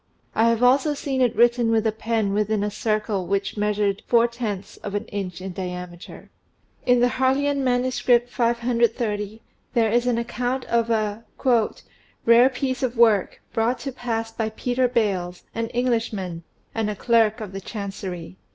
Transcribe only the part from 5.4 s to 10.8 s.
in diameter. In the Harleian manuscript, 530, there is an account